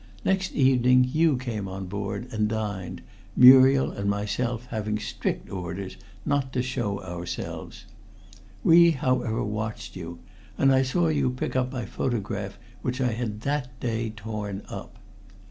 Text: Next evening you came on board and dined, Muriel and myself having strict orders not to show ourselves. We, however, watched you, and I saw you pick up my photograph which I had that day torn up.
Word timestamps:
Next 0.25 0.53
evening 0.53 1.07
you 1.13 1.37
came 1.37 1.67
on 1.67 1.85
board 1.85 2.27
and 2.31 2.47
dined, 2.49 3.03
Muriel 3.35 3.91
and 3.91 4.09
myself 4.09 4.65
having 4.71 4.97
strict 4.97 5.51
orders 5.51 5.95
not 6.25 6.51
to 6.53 6.63
show 6.63 6.99
ourselves. 7.03 7.85
We, 8.63 8.89
however, 8.89 9.43
watched 9.43 9.95
you, 9.95 10.17
and 10.57 10.73
I 10.73 10.81
saw 10.81 11.09
you 11.09 11.29
pick 11.29 11.55
up 11.55 11.71
my 11.71 11.85
photograph 11.85 12.57
which 12.81 12.99
I 12.99 13.11
had 13.11 13.41
that 13.41 13.79
day 13.79 14.09
torn 14.09 14.63
up. 14.67 14.97